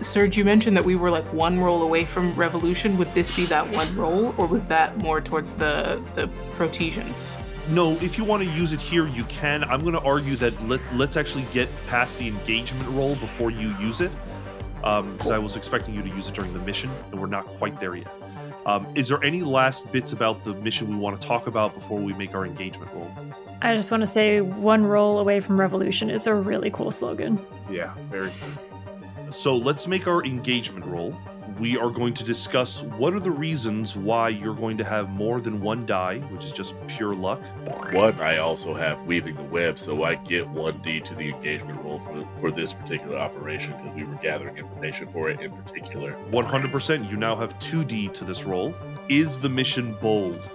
[0.00, 2.96] Serge, you mentioned that we were like one roll away from revolution.
[2.98, 7.34] Would this be that one roll, or was that more towards the the Protesians?
[7.70, 9.64] No, if you want to use it here, you can.
[9.64, 13.74] I'm going to argue that let, let's actually get past the engagement roll before you
[13.78, 14.12] use it.
[14.78, 17.80] because I was expecting you to use it during the mission, and we're not quite
[17.80, 18.06] there yet.
[18.66, 22.00] Um, is there any last bits about the mission we want to talk about before
[22.00, 23.10] we make our engagement roll?
[23.62, 27.38] I just want to say one roll away from revolution is a really cool slogan.
[27.70, 28.32] Yeah, very.
[29.36, 31.14] So let's make our engagement roll.
[31.60, 35.42] We are going to discuss what are the reasons why you're going to have more
[35.42, 37.42] than one die, which is just pure luck.
[37.92, 41.82] One, I also have weaving the web, so I get one D to the engagement
[41.82, 46.16] roll for, for this particular operation because we were gathering information for it in particular.
[46.30, 48.74] 100%, you now have 2D to this roll.
[49.10, 50.48] Is the mission bold?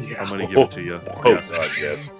[0.00, 0.20] Yeah.
[0.20, 1.00] I'm going to give it to you.
[1.24, 1.50] Oh Yes.
[1.50, 2.10] god, yes.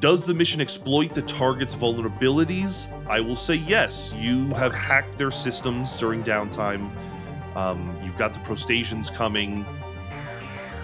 [0.00, 2.86] Does the mission exploit the target's vulnerabilities?
[3.08, 4.12] I will say yes.
[4.14, 6.90] You have hacked their systems during downtime.
[7.56, 9.64] Um, you've got the Prostasians coming.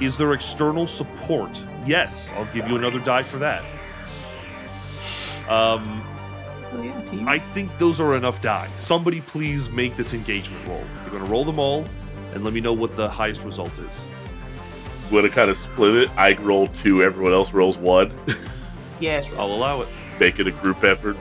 [0.00, 1.62] Is there external support?
[1.84, 2.32] Yes.
[2.34, 3.62] I'll give you another die for that.
[5.48, 6.02] Um,
[6.74, 7.24] Oh, yeah.
[7.26, 8.70] I think those are enough die.
[8.78, 10.82] Somebody please make this engagement roll.
[11.02, 11.84] You're going to roll them all
[12.32, 14.04] and let me know what the highest result is.
[15.10, 16.10] Want to kind of split it?
[16.16, 18.10] I roll two, everyone else rolls one.
[19.02, 19.38] yes.
[19.38, 19.88] I'll allow it.
[20.20, 21.16] Make it a group effort.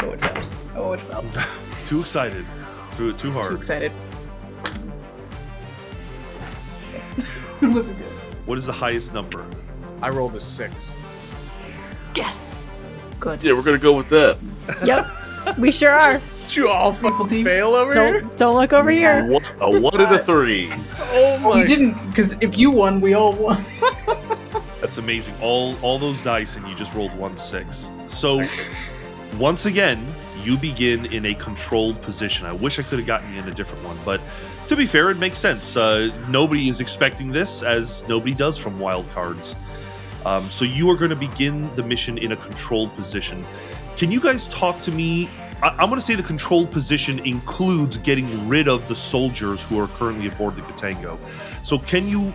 [0.00, 0.48] Oh, it fell.
[0.76, 1.24] Oh, it fell.
[1.86, 2.44] Too excited.
[2.92, 3.46] Threw it too hard.
[3.46, 3.92] Too excited.
[7.62, 8.12] it wasn't good.
[8.46, 9.46] What is the highest number?
[10.02, 10.96] I rolled a six.
[12.14, 12.80] Yes.
[13.20, 13.42] Good.
[13.42, 14.38] Yeah, we're gonna go with that.
[14.84, 16.20] Yep, we sure are.
[16.56, 17.44] You all Full team.
[17.44, 18.20] fail over here.
[18.20, 19.26] Don't don't look over here.
[19.26, 20.70] One, a one and a three.
[21.12, 21.56] Oh my!
[21.60, 23.64] We didn't, because if you won, we all won.
[24.80, 25.34] That's amazing.
[25.40, 27.90] All all those dice and you just rolled one six.
[28.06, 28.42] So
[29.36, 30.04] once again,
[30.42, 32.46] you begin in a controlled position.
[32.46, 34.20] I wish I could have gotten you in a different one, but
[34.68, 35.76] to be fair, it makes sense.
[35.76, 39.56] Uh, nobody is expecting this, as nobody does from wild cards.
[40.24, 43.44] Um, so you are going to begin the mission in a controlled position.
[43.96, 45.28] Can you guys talk to me?
[45.62, 49.80] I- I'm going to say the controlled position includes getting rid of the soldiers who
[49.80, 51.18] are currently aboard the Katango.
[51.64, 52.32] So can you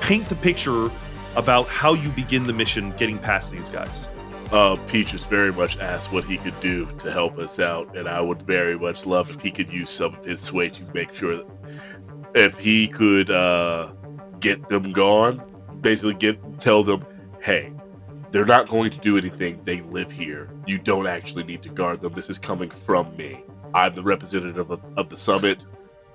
[0.00, 0.90] paint the picture
[1.36, 4.08] about how you begin the mission getting past these guys?
[4.50, 8.20] Uh, Peaches very much asked what he could do to help us out, and I
[8.20, 11.38] would very much love if he could use some of his sway to make sure
[11.38, 11.46] that
[12.34, 13.92] if he could uh,
[14.40, 15.42] get them gone,
[15.80, 17.06] basically get tell them,
[17.40, 17.72] hey,
[18.32, 19.60] they're not going to do anything.
[19.64, 20.48] They live here.
[20.66, 22.14] You don't actually need to guard them.
[22.14, 23.44] This is coming from me.
[23.74, 25.64] I'm the representative of, of the summit.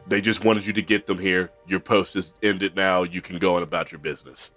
[0.07, 1.51] They just wanted you to get them here.
[1.67, 3.03] Your post is ended now.
[3.03, 4.51] You can go on about your business.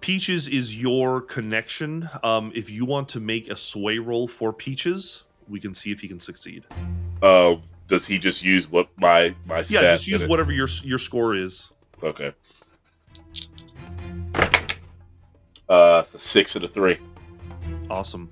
[0.00, 2.08] Peaches is your connection.
[2.22, 6.00] Um, if you want to make a sway roll for Peaches, we can see if
[6.00, 6.64] he can succeed.
[7.22, 10.30] Um, does he just use what my my Yeah, just use in it?
[10.30, 11.70] whatever your your score is.
[12.02, 12.32] Okay.
[15.68, 16.98] Uh, six and a three.
[17.90, 18.30] Awesome.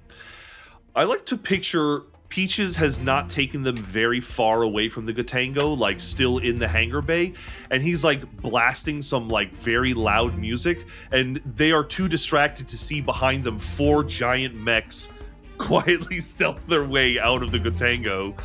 [0.94, 2.02] I like to picture
[2.34, 6.66] Peaches has not taken them very far away from the Gatango, like still in the
[6.66, 7.32] hangar bay,
[7.70, 12.76] and he's like blasting some like very loud music, and they are too distracted to
[12.76, 15.10] see behind them four giant mechs
[15.58, 18.36] quietly stealth their way out of the Gatango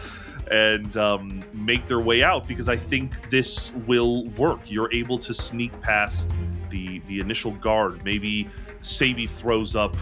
[0.51, 4.59] and um, make their way out because I think this will work.
[4.69, 6.29] You're able to sneak past
[6.69, 8.03] the the initial guard.
[8.05, 8.47] Maybe
[8.81, 9.95] Cebi throws up,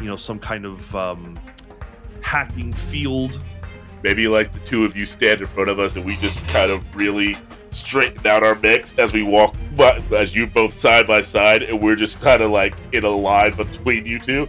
[0.00, 1.38] you know, some kind of um,
[2.20, 3.42] hacking field.
[4.02, 6.70] Maybe like the two of you stand in front of us and we just kind
[6.70, 7.36] of really
[7.70, 11.82] straighten out our mix as we walk, but as you both side by side, and
[11.82, 14.48] we're just kind of like in a line between you two.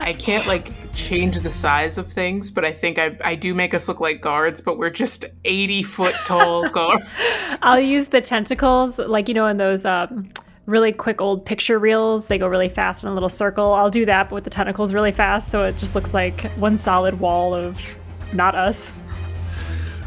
[0.00, 3.72] I can't like change the size of things, but I think I, I do make
[3.72, 7.06] us look like guards, but we're just 80 foot tall guards.
[7.62, 10.30] I'll use the tentacles, like you know, in those um,
[10.66, 12.26] really quick old picture reels.
[12.26, 13.72] They go really fast in a little circle.
[13.72, 16.76] I'll do that, but with the tentacles really fast, so it just looks like one
[16.76, 17.80] solid wall of
[18.32, 18.92] not us.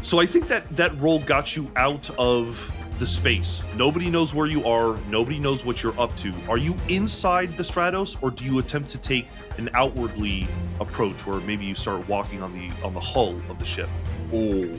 [0.02, 3.62] So I think that that roll got you out of the space.
[3.76, 4.98] Nobody knows where you are.
[5.08, 6.34] Nobody knows what you're up to.
[6.48, 10.46] Are you inside the Stratos, or do you attempt to take an outwardly
[10.80, 13.88] approach, where maybe you start walking on the on the hull of the ship?
[14.34, 14.74] Ooh.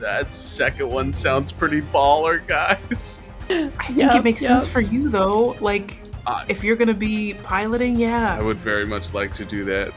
[0.00, 3.20] That second one sounds pretty baller, guys.
[3.50, 4.48] I think Yep, it makes yep.
[4.48, 5.56] sense for you though.
[5.60, 8.38] Like, Uh, if you're gonna be piloting, yeah.
[8.38, 9.92] I would very much like to do that.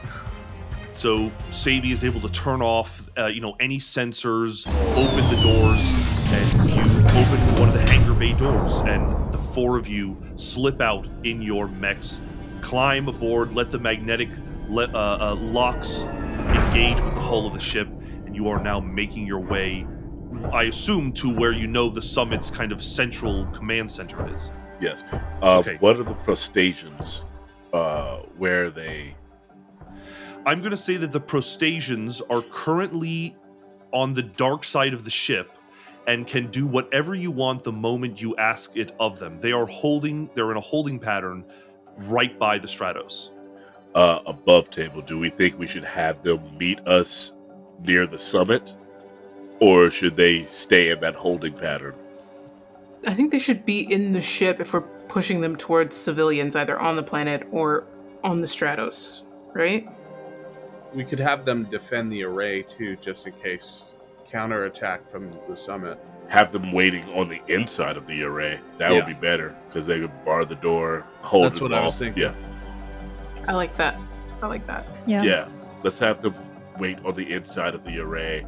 [0.94, 5.92] So Cebi is able to turn off, uh, you know, any sensors, open the doors,
[6.32, 10.82] and you open one of the hangar bay doors, and the four of you slip
[10.82, 12.20] out in your mechs,
[12.60, 14.28] climb aboard, let the magnetic
[14.68, 17.88] le- uh, uh, locks engage with the hull of the ship,
[18.26, 19.86] and you are now making your way,
[20.46, 24.50] I assume, to where you know the summit's kind of central command center is.
[24.80, 25.04] Yes.
[25.42, 25.76] Uh, Okay.
[25.80, 27.24] What are the Prostasians
[27.72, 29.14] uh, where they
[30.46, 33.36] I'm going to say that the Prostasians are currently
[33.92, 35.50] on the dark side of the ship
[36.06, 39.38] and can do whatever you want the moment you ask it of them.
[39.40, 41.44] They are holding, they're in a holding pattern
[41.98, 43.30] right by the Stratos.
[43.94, 47.32] uh, above table, do we think we should have them meet us
[47.84, 48.74] near the summit,
[49.60, 51.94] or should they stay in that holding pattern?
[53.06, 56.78] I think they should be in the ship if we're pushing them towards civilians, either
[56.78, 57.84] on the planet or
[58.24, 59.22] on the Stratos,
[59.54, 59.88] right?
[60.94, 63.84] We could have them defend the array too, just in case
[64.30, 65.98] counterattack from the summit.
[66.28, 68.60] Have them waiting on the inside of the array.
[68.78, 68.96] That Yeah.
[68.96, 71.98] would be better because they could bar the door, hold That's them what I was
[71.98, 72.22] thinking.
[72.22, 72.34] Yeah,
[73.46, 73.98] I like that.
[74.42, 74.86] I like that.
[75.06, 75.22] Yeah.
[75.22, 75.48] yeah.
[75.82, 76.34] Let's have them
[76.78, 78.44] wait on the inside of the array.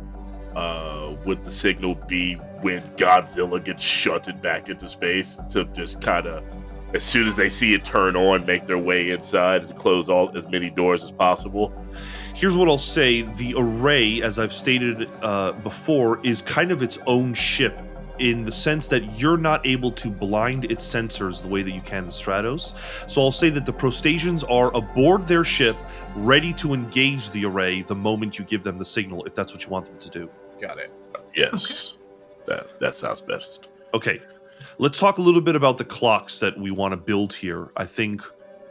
[0.55, 6.27] Uh, would the signal be when Godzilla gets shunted back into space to just kind
[6.27, 6.45] of,
[6.93, 10.37] as soon as they see it turn on, make their way inside and close all
[10.37, 11.73] as many doors as possible?
[12.35, 16.99] Here's what I'll say the array, as I've stated uh, before, is kind of its
[17.07, 17.79] own ship
[18.21, 21.81] in the sense that you're not able to blind its sensors the way that you
[21.81, 22.77] can the Stratos.
[23.11, 25.77] So I'll say that the Prostasians are aboard their ship,
[26.15, 29.65] ready to engage the array the moment you give them the signal, if that's what
[29.65, 30.31] you want them to do.
[30.61, 30.93] Got it.
[31.35, 31.95] Yes,
[32.47, 33.69] that that sounds best.
[33.95, 34.21] Okay,
[34.79, 37.71] let's talk a little bit about the clocks that we want to build here.
[37.77, 38.23] I think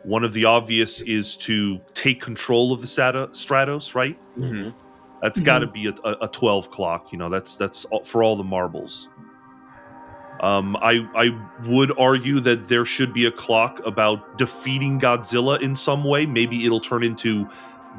[0.03, 4.17] one of the obvious is to take control of the Stratos, right?
[4.37, 4.77] Mm-hmm.
[5.21, 7.11] That's got to be a, a, a 12 clock.
[7.11, 9.09] You know, that's that's all, for all the marbles.
[10.41, 15.75] Um, I I would argue that there should be a clock about defeating Godzilla in
[15.75, 16.25] some way.
[16.25, 17.47] Maybe it'll turn into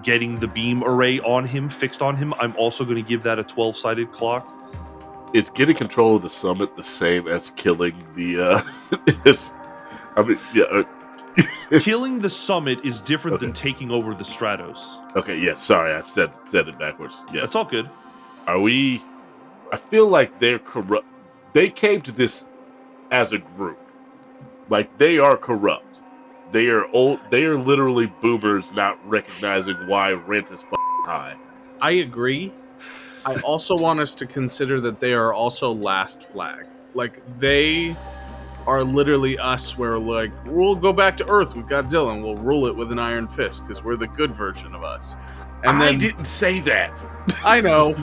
[0.02, 2.32] getting the beam array on him, fixed on him.
[2.40, 4.48] I'm also going to give that a 12 sided clock.
[5.34, 8.40] Is getting control of the summit the same as killing the?
[8.40, 8.62] uh
[9.26, 9.52] is,
[10.16, 10.64] I mean, yeah.
[10.64, 10.84] Uh,
[11.80, 14.98] Killing the summit is different than taking over the Stratos.
[15.14, 15.38] okay.
[15.38, 15.62] Yes.
[15.62, 17.22] sorry, I said said it backwards.
[17.32, 17.88] Yeah, That's all good.
[18.48, 19.00] Are we?
[19.72, 21.06] I feel like they're corrupt.
[21.52, 22.46] They came to this
[23.10, 23.78] as a group.
[24.68, 26.00] Like they are corrupt.
[26.52, 27.20] They are old.
[27.30, 30.64] They are literally boomers not recognizing why rent is
[31.04, 31.36] high.
[31.80, 32.52] I agree.
[33.24, 36.66] I also want us to consider that they are also last flag.
[36.94, 37.96] Like they
[38.66, 42.66] are literally us where like we'll go back to Earth with Godzilla and we'll rule
[42.66, 45.16] it with an iron fist because we're the good version of us.
[45.64, 47.02] And I then didn't say that.
[47.44, 47.96] I know,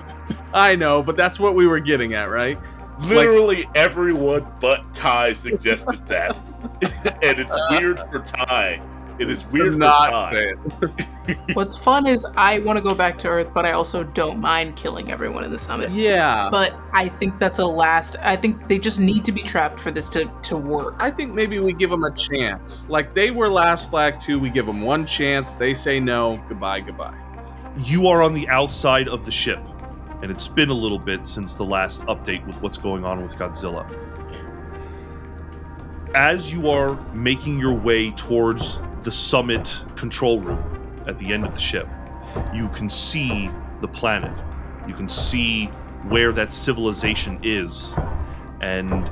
[0.53, 2.59] I know, but that's what we were getting at, right?
[3.01, 6.37] Literally everyone but Ty suggested that,
[7.21, 8.81] and it's uh, weird for Ty.
[9.19, 10.29] It is To weird for not Ty.
[10.29, 10.53] say
[11.29, 11.37] it.
[11.55, 14.75] What's fun is I want to go back to Earth, but I also don't mind
[14.75, 15.89] killing everyone in the summit.
[15.91, 16.49] Yeah.
[16.51, 18.15] But I think that's a last.
[18.21, 20.95] I think they just need to be trapped for this to, to work.
[20.99, 22.87] I think maybe we give them a chance.
[22.89, 24.39] Like they were last flag too.
[24.39, 25.51] We give them one chance.
[25.53, 26.39] They say no.
[26.47, 26.81] Goodbye.
[26.81, 27.17] Goodbye.
[27.79, 29.59] You are on the outside of the ship,
[30.21, 33.35] and it's been a little bit since the last update with what's going on with
[33.35, 33.85] Godzilla.
[36.15, 41.53] As you are making your way towards the summit control room at the end of
[41.53, 41.87] the ship,
[42.53, 43.51] you can see
[43.81, 44.35] the planet.
[44.87, 45.65] You can see
[46.07, 47.93] where that civilization is.
[48.61, 49.09] And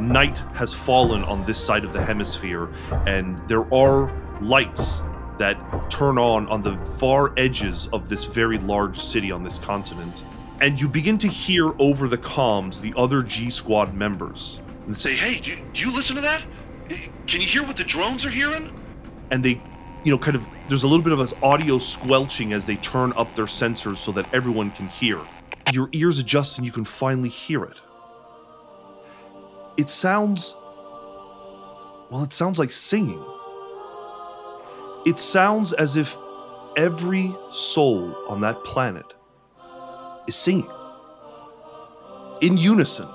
[0.00, 2.68] night has fallen on this side of the hemisphere,
[3.06, 5.02] and there are lights
[5.38, 10.24] that turn on on the far edges of this very large city on this continent.
[10.60, 14.60] And you begin to hear over the comms the other G Squad members.
[14.86, 16.42] And say, hey, do you, do you listen to that?
[17.26, 18.72] Can you hear what the drones are hearing?
[19.32, 19.60] and they,
[20.04, 23.12] you know, kind of, there's a little bit of an audio squelching as they turn
[23.14, 25.20] up their sensors so that everyone can hear.
[25.72, 27.80] Your ears adjust and you can finally hear it.
[29.78, 30.54] It sounds,
[32.10, 33.24] well, it sounds like singing.
[35.04, 36.16] It sounds as if
[36.76, 39.06] every soul on that planet
[40.26, 40.70] is singing
[42.40, 43.08] in unison.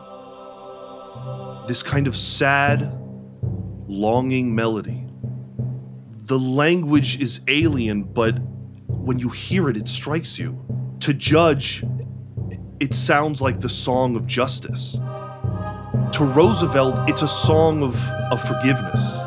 [1.67, 2.97] This kind of sad,
[3.87, 5.05] longing melody.
[6.27, 8.37] The language is alien, but
[8.87, 10.61] when you hear it, it strikes you.
[11.01, 11.83] To judge,
[12.79, 14.93] it sounds like the song of justice.
[16.13, 17.95] To Roosevelt, it's a song of,
[18.31, 19.17] of forgiveness.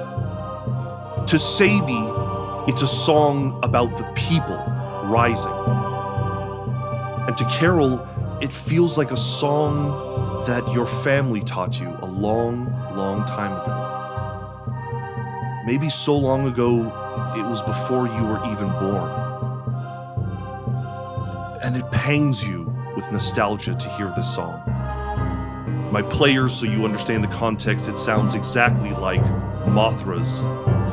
[1.31, 2.20] To Cebi,
[2.69, 4.57] it's a song about the people
[5.05, 5.53] rising.
[7.27, 8.07] And to Carol,
[8.41, 13.87] it feels like a song that your family taught you a long, long time ago.
[15.67, 16.81] Maybe so long ago,
[17.37, 19.11] it was before you were even born.
[21.63, 24.63] And it pangs you with nostalgia to hear this song.
[25.93, 29.23] My players, so you understand the context, it sounds exactly like
[29.67, 30.41] Mothra's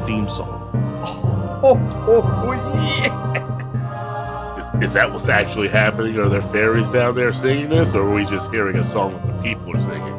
[0.05, 0.69] theme song.
[1.05, 4.57] Oh, oh yeah.
[4.57, 6.17] Is, is that what's actually happening?
[6.17, 9.27] Are there fairies down there singing this, or are we just hearing a song that
[9.27, 10.15] the people are singing?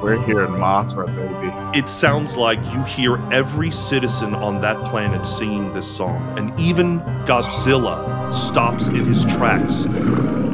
[0.00, 1.78] We're hearing Mothra, baby.
[1.78, 7.00] It sounds like you hear every citizen on that planet singing this song, and even
[7.26, 9.84] Godzilla stops in his tracks,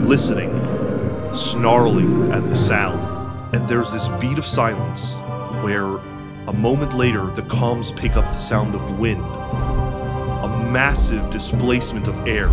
[0.02, 0.50] listening,
[1.32, 3.54] snarling at the sound.
[3.54, 5.14] And there's this beat of silence
[5.62, 5.98] where
[6.48, 9.22] a moment later the comms pick up the sound of wind,
[10.72, 12.48] massive displacement of air,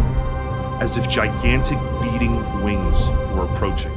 [0.82, 3.92] as if gigantic beating wings were approaching.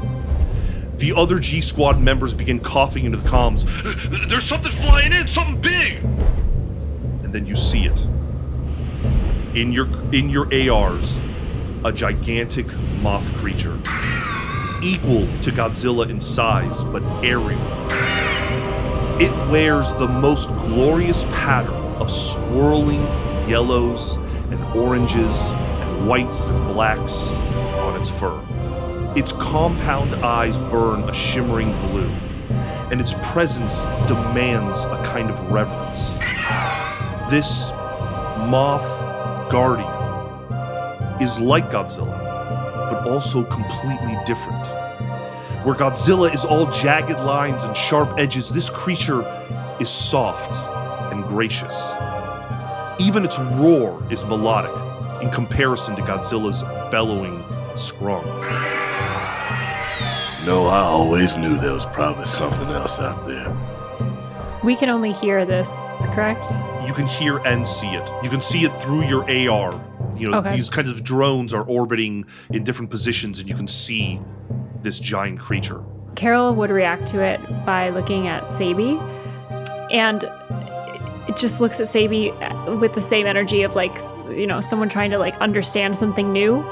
[0.99, 3.65] The other G Squad members begin coughing into the comms,
[4.29, 6.03] There's something flying in, something big.
[7.23, 8.07] and then you see it.
[9.55, 11.19] In your in your ARs,
[11.85, 12.67] a gigantic
[13.03, 13.77] moth creature,
[14.83, 17.61] equal to Godzilla in size but aerial.
[19.21, 23.03] It wears the most glorious pattern of swirling
[23.49, 24.17] yellows
[24.51, 27.33] and oranges and whites and blacks
[27.81, 28.43] on its fur.
[29.17, 32.11] Its compound eyes burn a shimmering blue,
[32.91, 36.19] and its presence demands a kind of reverence.
[37.31, 37.71] This
[38.51, 38.87] moth
[39.51, 39.91] guardian
[41.21, 42.19] is like Godzilla,
[42.91, 44.65] but also completely different.
[45.65, 49.23] Where Godzilla is all jagged lines and sharp edges, this creature
[49.81, 50.55] is soft
[51.13, 51.93] and gracious.
[52.99, 54.73] Even its roar is melodic
[55.23, 57.45] in comparison to Godzilla's bellowing
[57.77, 58.25] scrum.
[60.45, 63.53] No, I always knew there was probably something else out there.
[64.63, 65.69] We can only hear this,
[66.15, 66.41] correct?
[66.87, 68.25] You can hear and see it.
[68.25, 69.75] You can see it through your AR.
[70.17, 70.55] You know, Okay.
[70.55, 74.21] these kinds of drones are orbiting in different positions, and you can see
[74.83, 75.81] this giant creature.
[76.15, 78.99] Carol would react to it by looking at Cebi,
[79.93, 80.31] and
[81.29, 83.99] it just looks at Cebi uh, with the same energy of like,
[84.29, 86.63] you know, someone trying to like understand something new.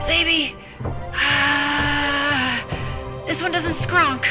[0.00, 0.54] Zaby!
[3.26, 4.26] this one doesn't skronk.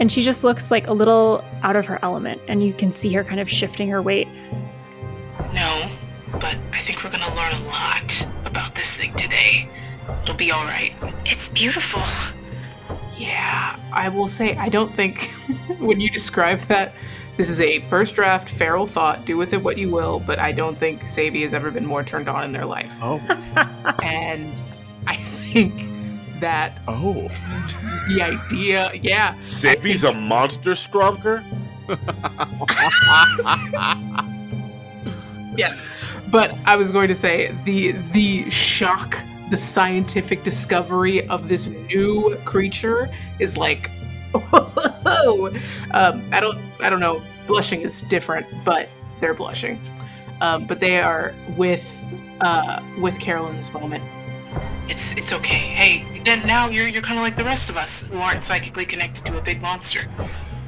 [0.00, 3.12] And she just looks like a little out of her element, and you can see
[3.14, 4.28] her kind of shifting her weight.
[5.52, 5.90] No,
[6.32, 9.68] but I think we're gonna learn a lot about this thing today.
[10.22, 10.92] It'll be alright.
[11.24, 12.02] It's beautiful.
[13.16, 15.24] Yeah, I will say, I don't think
[15.78, 16.94] when you describe that,
[17.38, 19.24] this is a first draft feral thought.
[19.24, 22.02] Do with it what you will, but I don't think Cebi has ever been more
[22.02, 22.92] turned on in their life.
[23.00, 23.20] Oh,
[24.02, 24.60] And
[25.06, 27.28] I think that oh.
[28.08, 31.44] the idea, yeah, Cebi's a monster scrunker?
[35.56, 35.86] yes.
[36.32, 39.16] But I was going to say the the shock,
[39.50, 43.08] the scientific discovery of this new creature
[43.38, 43.92] is like,
[45.92, 47.22] um, I don't, I don't know.
[47.46, 48.88] Blushing is different, but
[49.20, 49.80] they're blushing.
[50.40, 52.04] Um, but they are with
[52.40, 54.04] uh, with Carol in this moment.
[54.88, 55.54] It's it's okay.
[55.54, 58.86] Hey, then now you're you're kind of like the rest of us who aren't psychically
[58.86, 60.06] connected to a big monster.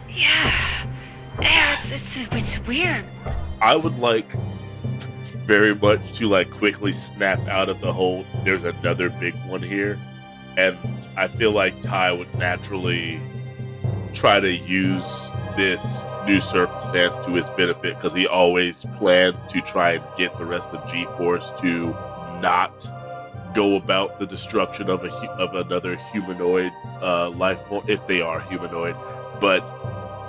[0.08, 0.88] Yeah.
[1.40, 3.04] Yeah, it's, it's, it's weird.
[3.62, 4.26] I would like
[5.46, 9.98] very much to like quickly snap out of the whole there's another big one here.
[10.56, 10.76] And
[11.16, 13.20] I feel like Ty would naturally
[14.10, 19.92] try to use this new circumstance to his benefit because he always planned to try
[19.92, 21.88] and get the rest of G Force to
[22.40, 22.88] not
[23.54, 28.40] go about the destruction of a of another humanoid uh, life form if they are
[28.40, 28.96] humanoid.
[29.40, 29.64] But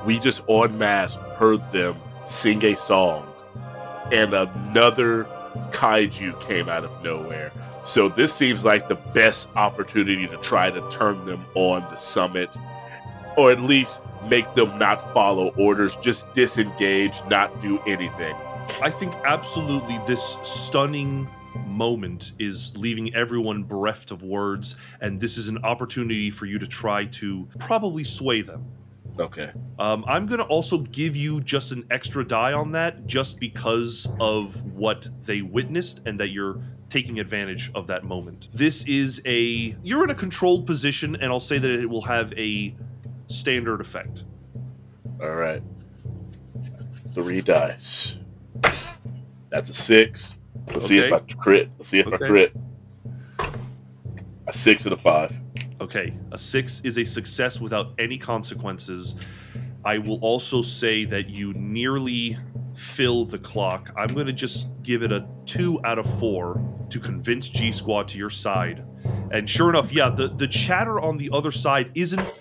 [0.05, 3.31] we just en masse heard them sing a song,
[4.11, 5.25] and another
[5.71, 7.51] kaiju came out of nowhere.
[7.83, 12.55] So this seems like the best opportunity to try to turn them on the summit,
[13.37, 18.35] or at least make them not follow orders, just disengage, not do anything.
[18.81, 21.27] I think absolutely this stunning
[21.67, 26.67] moment is leaving everyone bereft of words, and this is an opportunity for you to
[26.67, 28.65] try to probably sway them.
[29.19, 29.51] Okay.
[29.77, 34.07] Um, I'm going to also give you just an extra die on that just because
[34.19, 38.49] of what they witnessed and that you're taking advantage of that moment.
[38.53, 39.75] This is a.
[39.83, 42.73] You're in a controlled position, and I'll say that it will have a
[43.31, 44.23] standard effect.
[45.21, 45.61] All right.
[47.13, 48.17] Three dice.
[49.49, 50.35] That's a six.
[50.67, 51.69] Let's see if I crit.
[51.77, 52.55] Let's see if I crit.
[54.47, 55.37] A six and a five.
[55.81, 59.15] Okay, a six is a success without any consequences.
[59.83, 62.37] I will also say that you nearly
[62.75, 63.91] fill the clock.
[63.97, 66.55] I'm going to just give it a two out of four
[66.89, 68.85] to convince G Squad to your side.
[69.31, 72.31] And sure enough, yeah, the, the chatter on the other side isn't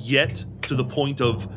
[0.00, 1.48] yet to the point of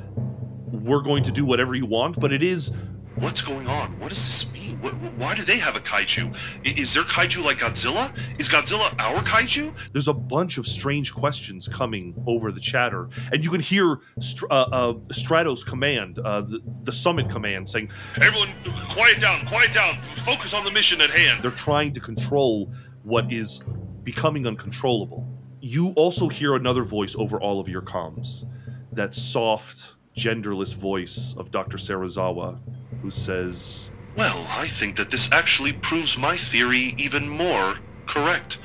[0.68, 2.72] we're going to do whatever you want, but it is
[3.18, 3.92] What's going on?
[4.00, 4.76] What does this mean?
[4.80, 6.36] Wh- Why do they have a kaiju?
[6.66, 8.12] Is their kaiju like Godzilla?
[8.40, 9.72] Is Godzilla our kaiju?
[9.92, 14.48] There's a bunch of strange questions coming over the chatter, and you can hear Str-
[14.50, 18.50] uh, uh, Stratos' command, uh, the, the summit command, saying Everyone,
[18.90, 20.00] quiet down, quiet down.
[20.26, 21.44] Focus on the mission at hand.
[21.44, 22.74] they're trying to control
[23.04, 23.64] what is
[24.02, 25.30] becoming uncontrollable.
[25.66, 28.44] You also hear another voice over all of your comms
[28.92, 31.78] that soft, genderless voice of Dr.
[31.78, 32.60] Serizawa,
[33.02, 38.58] who says, Well, I think that this actually proves my theory even more correct.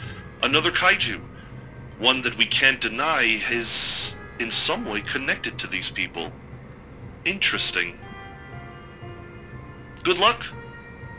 [0.42, 1.20] Another kaiju.
[2.00, 6.32] One that we can't deny is in some way connected to these people.
[7.24, 7.96] Interesting.
[10.02, 10.44] Good luck,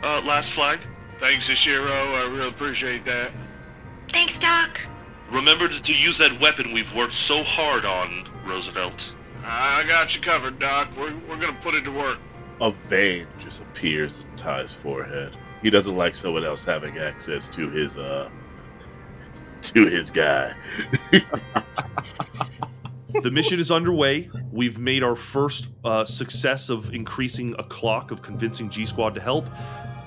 [0.02, 0.80] uh, last flag.
[1.18, 1.88] Thanks, Ishiro.
[1.88, 3.30] I really appreciate that.
[4.10, 4.78] Thanks, Doc.
[5.30, 9.14] Remember to, to use that weapon we've worked so hard on, Roosevelt.
[9.44, 10.88] I got you covered, Doc.
[10.96, 12.18] We're, we're gonna put it to work.
[12.60, 15.36] A vein just appears in Ty's forehead.
[15.62, 18.28] He doesn't like someone else having access to his uh
[19.62, 20.54] to his guy.
[23.22, 24.30] The mission is underway.
[24.52, 29.20] We've made our first uh, success of increasing a clock of convincing G Squad to
[29.20, 29.46] help.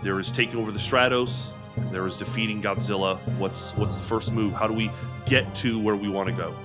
[0.01, 1.53] There is taking over the Stratos.
[1.91, 3.19] There is defeating Godzilla.
[3.37, 4.53] What's what's the first move?
[4.53, 4.91] How do we
[5.25, 6.55] get to where we want to go?